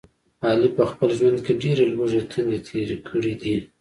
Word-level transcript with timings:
علي 0.47 0.69
په 0.77 0.83
خپل 0.91 1.09
ژوند 1.17 1.39
کې 1.45 1.53
ډېرې 1.61 1.85
لوږې 1.93 2.21
تندې 2.31 2.59
تېرې 2.67 2.97
کړي 3.07 3.33
دي. 3.41 3.55